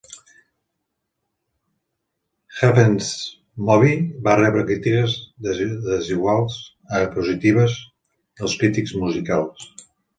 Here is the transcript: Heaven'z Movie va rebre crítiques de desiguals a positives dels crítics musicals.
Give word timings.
Heaven'z 2.55 3.13
Movie 3.69 4.01
va 4.25 4.35
rebre 4.41 4.65
crítiques 4.73 5.15
de 5.49 5.57
desiguals 5.63 6.59
a 7.01 7.05
positives 7.19 7.81
dels 8.41 8.61
crítics 8.65 9.01
musicals. 9.05 9.73